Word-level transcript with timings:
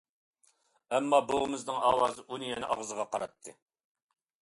ئەمما 0.95 1.19
بۈۋىمنىڭ 1.27 1.79
ئاۋازى 1.91 2.27
ئۇنى 2.27 2.53
يەنە 2.55 2.73
ئاغزىغا 2.73 3.09
قاراتتى. 3.15 3.59